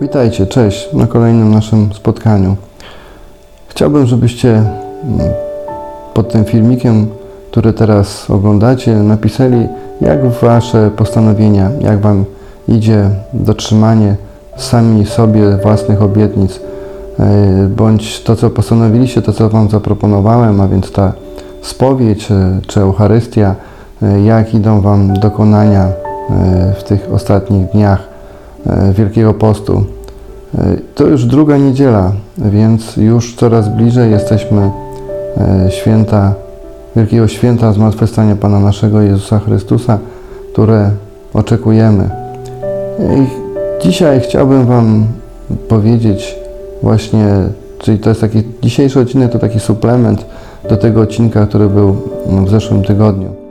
[0.00, 2.56] Witajcie, cześć na kolejnym naszym spotkaniu.
[3.68, 4.66] Chciałbym, żebyście mm,
[6.14, 7.06] pod tym filmikiem,
[7.50, 9.66] który teraz oglądacie, napisali,
[10.00, 12.24] jak wasze postanowienia, jak wam
[12.68, 14.16] idzie dotrzymanie
[14.56, 16.60] sami sobie własnych obietnic,
[17.18, 21.12] e, bądź to, co postanowiliście, to, co wam zaproponowałem, a więc ta
[21.62, 23.54] spowiedź e, czy Eucharystia,
[24.02, 25.88] e, jak idą wam dokonania
[26.78, 28.17] w tych ostatnich dniach
[28.92, 29.84] Wielkiego Postu.
[30.58, 34.70] E, To już druga niedziela, więc już coraz bliżej jesteśmy
[35.36, 36.34] e, święta,
[36.96, 39.98] Wielkiego Święta Zmartwychwstania Pana naszego Jezusa Chrystusa,
[40.52, 40.90] które
[41.34, 42.10] oczekujemy.
[42.98, 43.26] I
[43.82, 45.06] dzisiaj chciałbym Wam
[45.68, 46.36] powiedzieć
[46.82, 47.34] właśnie,
[47.78, 50.26] czyli to jest taki, dzisiejszy odcinek to taki suplement
[50.68, 51.96] do tego odcinka, który był
[52.46, 53.47] w zeszłym tygodniu.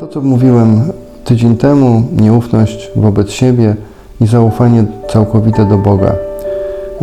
[0.00, 0.80] To, co mówiłem
[1.24, 3.76] tydzień temu, nieufność wobec siebie
[4.20, 6.14] i zaufanie całkowite do Boga.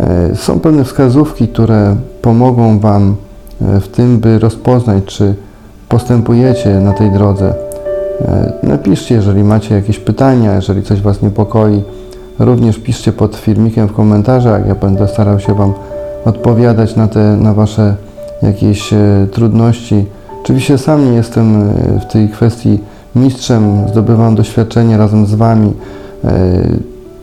[0.00, 3.16] E, Są pewne wskazówki, które pomogą Wam
[3.62, 5.34] e, w tym, by rozpoznać, czy
[5.88, 7.54] postępujecie na tej drodze.
[8.20, 11.82] E, Napiszcie, jeżeli macie jakieś pytania, jeżeli coś Was niepokoi.
[12.38, 14.66] Również piszcie pod filmikiem w komentarzach.
[14.66, 15.72] Ja będę starał się Wam
[16.24, 17.94] odpowiadać na te, na Wasze
[18.42, 18.94] jakieś
[19.32, 20.06] trudności.
[20.44, 22.78] Oczywiście sam nie jestem e, w tej kwestii
[23.16, 25.72] mistrzem, zdobywam doświadczenie razem z Wami.
[26.24, 26.30] E,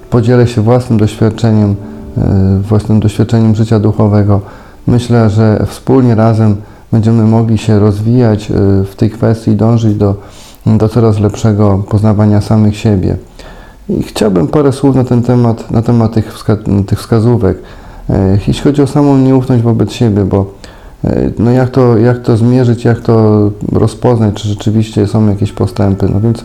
[0.10, 1.76] Podzielę się własnym doświadczeniem,
[2.18, 4.42] e, własnym doświadczeniem życia duchowego.
[4.88, 6.56] Myślę, że wspólnie razem
[6.92, 8.52] będziemy mogli się rozwijać
[8.86, 10.16] w tej kwestii, dążyć do,
[10.66, 13.16] do coraz lepszego poznawania samych siebie.
[13.90, 16.58] I chciałbym parę słów na ten temat, na temat tych, wska
[16.88, 17.58] tych wskazówek.
[18.48, 20.61] Jeśli chodzi o samą nieufność wobec siebie, bo
[21.40, 26.10] no jak, to, jak to zmierzyć, jak to rozpoznać, czy rzeczywiście są jakieś postępy.
[26.14, 26.44] No więc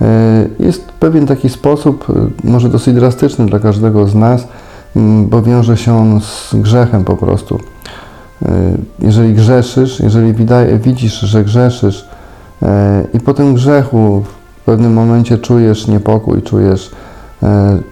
[0.00, 2.06] e, jest pewien taki sposób,
[2.44, 4.48] e, może dosyć drastyczny dla każdego z nas,
[5.26, 7.60] bo wiąże się on z grzechem po prostu.
[8.42, 8.48] E,
[8.98, 10.34] Jeżeli grzeszysz, jeżeli
[10.78, 12.08] widzisz, że grzeszysz
[13.14, 14.24] i po tym grzechu
[14.60, 16.90] w pewnym momencie czujesz niepokój, czujesz,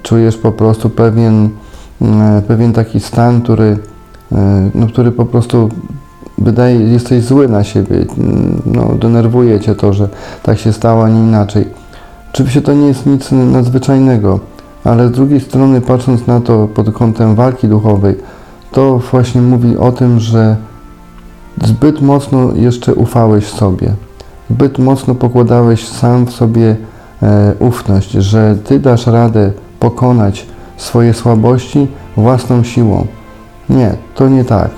[0.03, 1.49] czujesz po prostu pewien,
[2.49, 3.79] pewien taki stan, który,
[4.75, 5.69] no, który po prostu
[6.39, 8.07] wydaje, jesteś zły na siebie,
[8.67, 10.09] no, denerwuje cię to, że
[10.43, 11.67] tak się stało, a nie inaczej.
[12.33, 14.41] Oczywiście to nie jest nic nadzwyczajnego,
[14.85, 18.17] ale z drugiej strony, patrząc na to pod kątem walki duchowej,
[18.73, 20.57] to właśnie mówi o tym, że
[21.65, 23.93] zbyt mocno jeszcze ufałeś sobie,
[24.51, 26.77] zbyt mocno pokładałeś sam w sobie
[27.23, 30.47] e, ufność, że ty dasz radę pokonać
[30.77, 33.07] swoje słabości własną siłą.
[33.71, 34.71] Nie, to nie tak.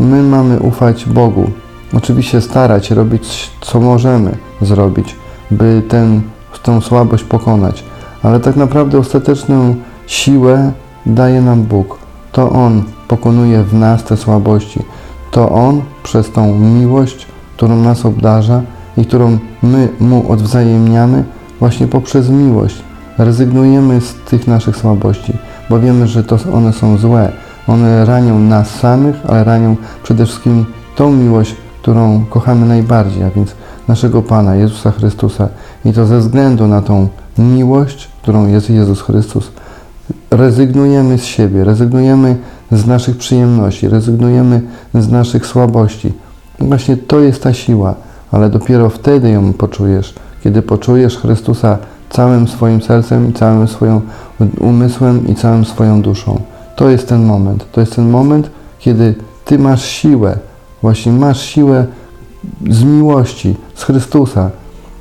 [0.00, 1.50] My mamy ufać Bogu.
[1.94, 5.16] Oczywiście starać robić, co możemy zrobić,
[5.50, 6.20] by ten,
[6.62, 7.84] tę słabość pokonać,
[8.22, 9.74] ale tak naprawdę ostateczną
[10.06, 10.72] siłę
[11.06, 11.98] daje nam Bóg.
[12.32, 14.82] To On pokonuje w nas te słabości.
[15.30, 17.26] To On przez tą miłość,
[17.56, 18.62] którą nas obdarza
[18.96, 21.24] i którą my Mu odwzajemniamy,
[21.60, 22.82] właśnie poprzez miłość
[23.18, 25.32] rezygnujemy z tych naszych słabości,
[25.70, 27.32] bo wiemy, że to one są złe.
[27.68, 30.64] One ranią nas samych, ale ranią przede wszystkim
[30.96, 33.54] tą miłość, którą kochamy najbardziej, a więc
[33.88, 35.48] naszego Pana, Jezusa Chrystusa.
[35.84, 37.08] I to ze względu na tą
[37.38, 39.50] miłość, którą jest Jezus Chrystus,
[40.30, 42.36] rezygnujemy z siebie, rezygnujemy
[42.72, 44.60] z naszych przyjemności, rezygnujemy
[44.94, 46.12] z naszych słabości.
[46.58, 47.94] Właśnie to jest ta siła,
[48.32, 50.14] ale dopiero wtedy ją poczujesz,
[50.44, 51.78] kiedy poczujesz Chrystusa
[52.10, 54.00] całym swoim sercem i całym swoim
[54.60, 56.40] umysłem i całą swoją duszą.
[56.78, 57.66] To jest ten moment.
[57.72, 59.14] To jest ten moment, kiedy
[59.44, 60.38] Ty masz siłę,
[60.82, 61.86] właśnie masz siłę
[62.70, 64.50] z miłości, z Chrystusa,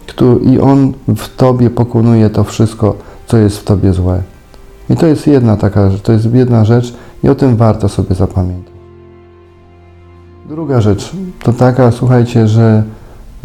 [0.08, 2.96] który, i On w Tobie pokonuje to wszystko,
[3.28, 4.22] co jest w Tobie złe.
[4.90, 6.94] I to jest jedna taka, to jest jedna rzecz
[7.24, 8.74] i o tym warto sobie zapamiętać.
[10.50, 11.12] Druga rzecz
[11.44, 12.84] to taka, słuchajcie, że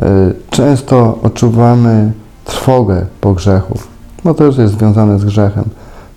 [0.01, 0.05] y,
[0.51, 2.13] często odczuwamy
[2.45, 3.79] trwogę po grzechu.
[4.25, 5.65] No to też jest związane z grzechem.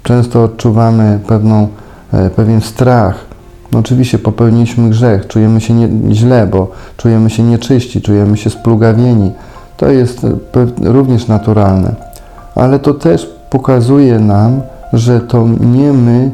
[0.04, 1.68] Często odczuwamy pewną,
[2.36, 3.16] pewien strach.
[3.72, 9.32] No oczywiście popełniliśmy grzech, czujemy się nie, źle, bo czujemy się nieczyści, czujemy się splugawieni.
[9.78, 10.36] To jest e,
[10.82, 11.96] również naturalne.
[12.56, 14.62] Ale to też pokazuje nam,
[14.94, 16.32] że to nie my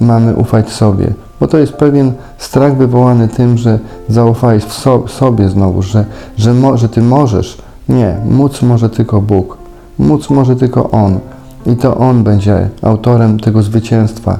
[0.00, 1.06] mamy ufać sobie,
[1.40, 3.78] bo to jest pewien strach wywołany tym, że
[4.08, 6.04] zaufałeś w so, sobie znowu, że,
[6.36, 7.58] że, że ty możesz.
[7.88, 9.58] Nie, móc może tylko Bóg,
[9.98, 11.18] móc może tylko On,
[11.66, 14.38] i to On będzie autorem tego zwycięstwa.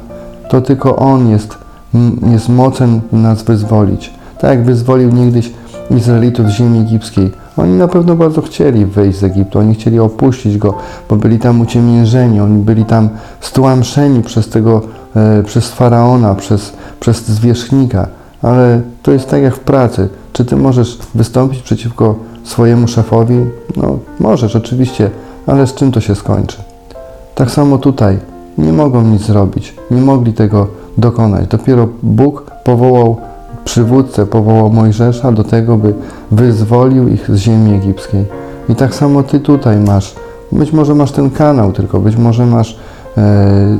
[0.48, 1.58] To tylko On jest,
[2.32, 4.14] jest mocen nas wyzwolić.
[4.38, 5.50] Tak jak wyzwolił niegdyś
[5.90, 7.30] Izraelitów z ziemi egipskiej.
[7.56, 10.74] Oni na pewno bardzo chcieli wyjść z Egiptu, oni chcieli opuścić go,
[11.10, 13.08] bo byli tam uciemiężeni, oni byli tam
[13.40, 14.82] stłamszeni przez tego,
[15.16, 18.06] e, przez faraona, przez, przez zwierzchnika.
[18.42, 20.08] Ale to jest tak jak w pracy.
[20.32, 22.14] Czy ty możesz wystąpić przeciwko
[22.44, 23.34] swojemu szefowi?
[23.76, 25.10] No, możesz oczywiście,
[25.46, 26.56] ale z czym to się skończy?
[27.34, 28.18] Tak samo tutaj.
[28.58, 29.74] Nie mogą nic zrobić.
[29.90, 30.66] Nie mogli tego
[30.98, 31.48] dokonać.
[31.48, 33.16] Dopiero Bóg powołał
[33.64, 35.94] przywódcę, powołał Mojżesza do tego, by
[36.30, 38.24] wyzwolił ich z ziemi egipskiej.
[38.68, 40.14] I tak samo ty tutaj masz.
[40.52, 42.78] Być może masz ten kanał tylko, być może masz,
[43.18, 43.78] e,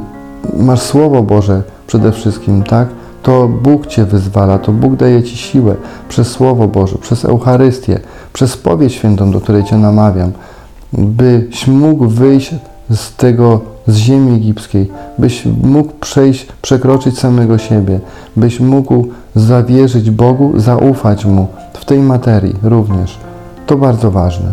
[0.59, 2.89] masz Słowo Boże przede wszystkim, tak?
[3.23, 5.75] To Bóg cię wyzwala, to Bóg daje ci siłę
[6.09, 8.01] przez Słowo Boże, przez Eucharystię,
[8.33, 10.33] przez spowiedź świętą, do której cię namawiam,
[10.93, 12.55] byś mógł wyjść
[12.91, 18.01] z tego, z ziemi egipskiej, byś mógł przejść, przekroczyć samego siebie,
[18.37, 23.19] byś mógł zawierzyć Bogu, zaufać Mu w tej materii również.
[23.67, 24.49] To bardzo ważne.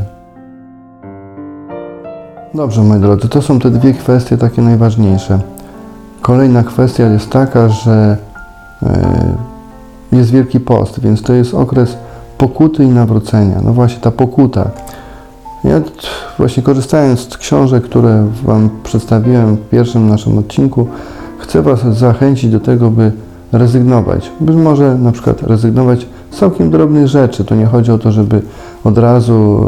[2.54, 5.40] Dobrze, moi drodzy, to są te dwie kwestie takie najważniejsze.
[6.22, 8.18] Kolejna kwestia jest taka, że
[8.84, 9.36] e,
[10.12, 11.98] jest Wielki Post, więc to jest okres
[12.38, 13.62] pokuty i nawrócenia.
[13.64, 14.70] No właśnie ta pokuta.
[15.64, 15.82] Ja
[16.38, 20.88] właśnie korzystając z książek, które Wam przedstawiłem w pierwszym naszym odcinku,
[21.38, 23.12] chcę Was zachęcić do tego, by
[23.52, 24.32] rezygnować.
[24.40, 27.46] Być może na przykład rezygnować z całkiem drobnych rzeczy.
[27.46, 28.42] To nie chodzi o to, żeby
[28.84, 29.66] od razu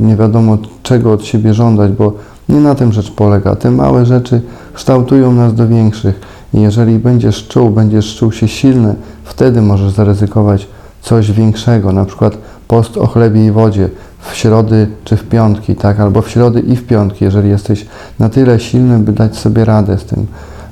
[0.00, 2.12] e, nie wiadomo czego od siebie żądać, bo
[2.48, 3.56] nie na tym rzecz polega.
[3.56, 4.40] Te małe rzeczy
[4.72, 6.20] kształtują nas do większych.
[6.54, 8.94] I jeżeli będziesz czuł, będziesz czuł się silny,
[9.24, 10.66] wtedy możesz zaryzykować
[11.02, 12.38] coś większego, na przykład
[12.68, 13.88] post o chlebie i wodzie
[14.20, 17.86] w środy czy w piątki, tak, albo w środy i w piątki, jeżeli jesteś
[18.18, 20.26] na tyle silny, by dać sobie radę z tym.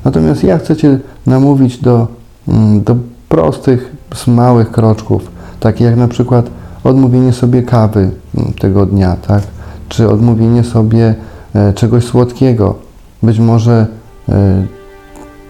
[0.04, 2.06] Natomiast ja chcę Cię namówić do,
[2.48, 2.96] mm, do
[3.28, 3.96] prostych,
[4.26, 5.30] małych kroczków,
[5.60, 6.50] takich jak na przykład
[6.84, 9.42] odmówienie sobie kawy mm, tego dnia, tak,
[9.88, 11.14] czy odmówienie sobie
[11.54, 12.74] e, czegoś słodkiego,
[13.22, 13.86] być może
[14.28, 14.66] e,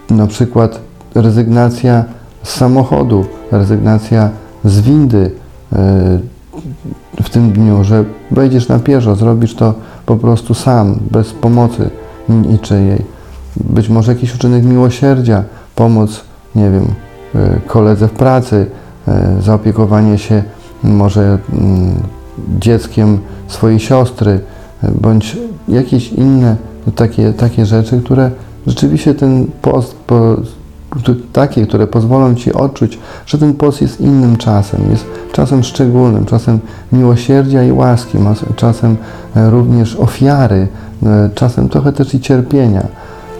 [0.09, 0.79] na przykład
[1.15, 2.03] rezygnacja
[2.43, 4.29] z samochodu, rezygnacja
[4.65, 5.31] z windy
[5.73, 6.19] e,
[7.21, 9.73] w tym dniu, że wejdziesz na pieszo, zrobisz to
[10.05, 11.89] po prostu sam, bez pomocy
[12.29, 13.01] niczyjej.
[13.55, 15.43] Być może jakiś uczynek miłosierdzia,
[15.75, 16.23] pomoc,
[16.55, 16.85] nie wiem,
[17.35, 18.65] e, koledze w pracy,
[19.07, 20.43] e, zaopiekowanie się
[20.83, 21.37] może
[22.59, 24.39] dzieckiem swojej siostry,
[24.83, 25.37] e, bądź
[25.67, 26.55] jakieś inne
[26.95, 28.31] takie, takie rzeczy, które
[28.67, 29.95] rzeczywiście ten post,
[31.33, 36.59] takie, które pozwolą Ci odczuć, że ten post jest innym czasem, jest czasem szczególnym, czasem
[36.91, 38.17] miłosierdzia i łaski,
[38.55, 38.97] czasem
[39.35, 40.67] e, również ofiary,
[41.03, 42.87] e, czasem trochę też i cierpienia.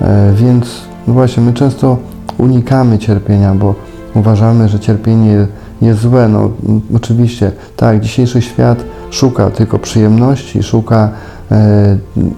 [0.02, 1.98] E, Więc no właśnie, my często
[2.38, 3.76] unikamy cierpienia, bo
[4.16, 5.48] uważamy, że cierpienie
[5.82, 6.28] jest złe.
[6.28, 6.52] No,
[6.96, 11.10] oczywiście, tak, dzisiejszy świat szuka tylko przyjemności, szuka,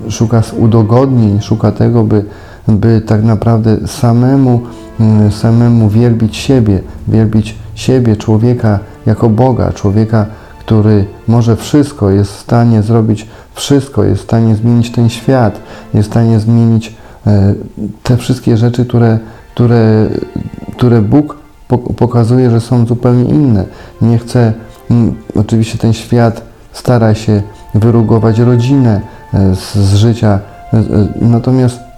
[0.09, 2.25] szuka udogodnień, szuka tego, by,
[2.77, 4.61] by tak naprawdę samemu,
[4.99, 10.25] mm, samemu wielbić siebie, wielbić siebie, człowieka jako Boga, człowieka,
[10.59, 15.59] który może wszystko, jest w stanie zrobić wszystko, jest w stanie zmienić ten świat,
[15.93, 16.95] jest w stanie zmienić
[17.27, 17.53] e,
[18.03, 19.19] te wszystkie rzeczy, które,
[19.53, 20.07] które,
[20.77, 21.37] które Bóg
[21.67, 23.65] po- pokazuje, że są zupełnie inne.
[24.01, 24.53] Nie chce,
[24.91, 27.41] mm, oczywiście ten świat stara się
[27.75, 29.01] wyrugować rodzinę
[29.33, 30.39] e, z, z życia,
[30.73, 30.83] e,
[31.21, 31.90] natomiast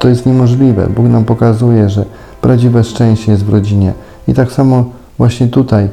[0.00, 0.86] to jest niemożliwe.
[0.86, 2.04] Bóg nam pokazuje, że
[2.40, 3.92] prawdziwe szczęście jest w rodzinie.
[4.28, 4.84] I tak samo
[5.18, 5.88] właśnie tutaj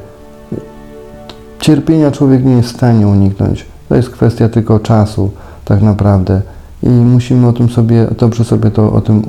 [1.60, 3.66] cierpienia człowiek nie jest w stanie uniknąć.
[3.90, 5.32] To jest kwestia tylko czasu,
[5.66, 6.42] tak naprawdę.
[6.84, 9.22] I musimy o tym sobie, dobrze sobie to, o tym,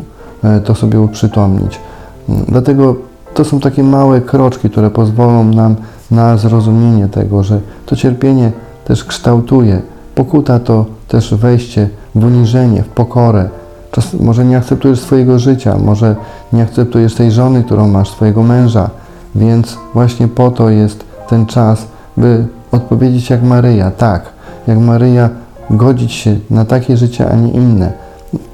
[0.44, 1.80] e, to sobie uprzytomnić.
[2.28, 2.96] Mm, Dlatego
[3.34, 5.76] to są takie małe kroczki, które pozwolą nam
[6.10, 8.52] na zrozumienie tego, że to cierpienie
[8.84, 9.82] też kształtuje.
[10.14, 13.48] Pokuta to też wejście w uniżenie, w pokorę.
[13.90, 16.16] Czas, może nie akceptujesz swojego życia, może
[16.52, 18.90] nie akceptujesz tej żony, którą masz, swojego męża,
[19.34, 24.22] więc właśnie po to jest ten czas, by odpowiedzieć jak Maryja, tak,
[24.66, 25.28] jak Maryja
[25.70, 27.92] godzić się na takie życie, a nie inne,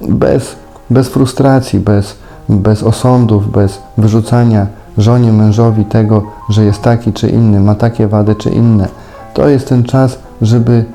[0.09, 0.55] bez,
[0.89, 2.15] bez frustracji, bez,
[2.49, 8.35] bez osądów, bez wyrzucania żonie, mężowi tego, że jest taki czy inny, ma takie wady
[8.35, 8.87] czy inne.
[9.33, 10.85] To jest ten czas, żeby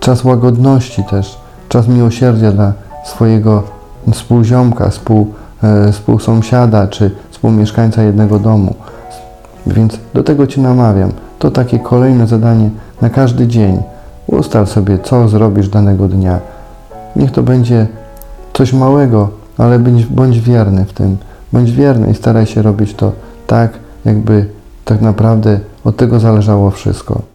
[0.00, 2.72] czas łagodności też, czas miłosierdzia dla
[3.04, 3.62] swojego
[4.12, 5.32] współziomka, współ,
[5.62, 8.74] e, współsąsiada czy współmieszkańca jednego domu.
[9.66, 11.10] Więc do tego Cię namawiam.
[11.38, 12.70] To takie kolejne zadanie
[13.02, 13.82] na każdy dzień.
[14.26, 16.38] Ustal sobie, co zrobisz danego dnia.
[17.16, 17.86] Niech to będzie
[18.52, 19.28] coś małego,
[19.58, 21.16] ale bądź, bądź wierny w tym.
[21.52, 23.12] Bądź wierny i staraj się robić to
[23.46, 23.70] tak,
[24.04, 24.46] jakby
[24.84, 27.31] tak naprawdę od tego zależało wszystko.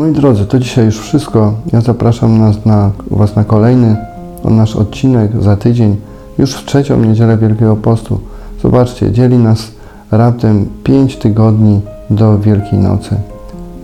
[0.00, 1.54] Moi drodzy, to dzisiaj już wszystko.
[1.72, 3.96] Ja zapraszam nas na, Was na kolejny
[4.44, 5.96] nasz odcinek za tydzień,
[6.38, 8.20] już w trzecią niedzielę Wielkiego Postu.
[8.62, 9.70] Zobaczcie, dzieli nas
[10.10, 11.80] raptem 5 tygodni
[12.10, 13.16] do Wielkiej Nocy.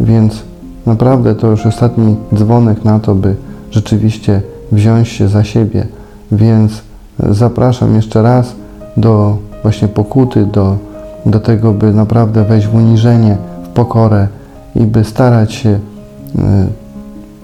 [0.01, 0.43] Więc
[0.87, 3.37] naprawdę to już ostatni dzwonek na to, by
[3.71, 4.43] rzeczywiście
[4.73, 5.87] wziąć się za siebie.
[6.33, 6.83] Więc
[7.31, 8.55] zapraszam jeszcze raz
[8.97, 10.77] do właśnie pokuty, do,
[11.27, 14.29] do tego, by naprawdę wejść w uniżenie, w pokorę
[14.77, 15.79] i by starać się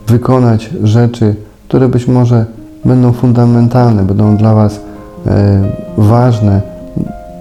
[0.06, 1.34] wykonać rzeczy,
[1.68, 2.46] które być może
[2.84, 4.80] będą fundamentalne, będą dla Was
[5.26, 5.62] e,
[5.98, 6.62] ważne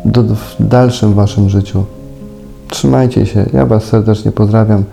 [0.05, 1.83] do, w dalszym Waszym życiu.
[2.69, 3.45] Trzymajcie się.
[3.53, 4.83] Ja Was serdecznie pozdrawiam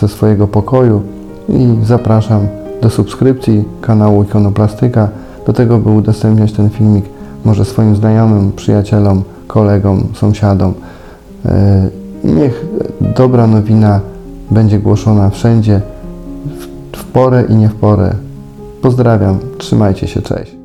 [0.00, 1.02] ze swojego pokoju
[1.48, 2.46] i zapraszam
[2.82, 5.08] do subskrypcji kanału Ikonoplastyka,
[5.46, 7.04] do tego, by udostępniać ten filmik
[7.44, 10.74] może swoim znajomym, przyjacielom, kolegom, sąsiadom.
[11.46, 12.66] E, Niech
[13.16, 14.00] dobra nowina
[14.52, 15.80] będzie głoszona wszędzie,
[16.92, 18.14] w, porę i nie w porę.
[18.82, 20.61] Pozdrawiam, trzymajcie się, cześć.